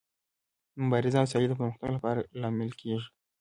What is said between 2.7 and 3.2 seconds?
کیږي.